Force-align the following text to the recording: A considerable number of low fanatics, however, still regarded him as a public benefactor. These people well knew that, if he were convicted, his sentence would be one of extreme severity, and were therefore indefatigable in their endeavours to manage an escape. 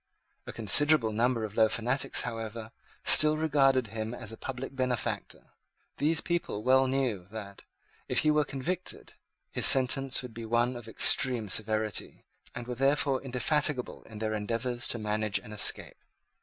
A 0.47 0.51
considerable 0.51 1.11
number 1.11 1.43
of 1.43 1.55
low 1.55 1.69
fanatics, 1.69 2.21
however, 2.21 2.71
still 3.03 3.37
regarded 3.37 3.85
him 3.93 4.15
as 4.15 4.31
a 4.31 4.35
public 4.35 4.75
benefactor. 4.75 5.51
These 5.97 6.21
people 6.21 6.63
well 6.63 6.87
knew 6.87 7.25
that, 7.29 7.61
if 8.09 8.21
he 8.25 8.31
were 8.31 8.43
convicted, 8.43 9.13
his 9.51 9.67
sentence 9.67 10.23
would 10.23 10.33
be 10.33 10.43
one 10.43 10.75
of 10.75 10.87
extreme 10.87 11.49
severity, 11.49 12.25
and 12.55 12.65
were 12.65 12.73
therefore 12.73 13.21
indefatigable 13.21 14.01
in 14.05 14.17
their 14.17 14.33
endeavours 14.33 14.87
to 14.87 14.97
manage 14.97 15.37
an 15.37 15.53
escape. 15.53 16.03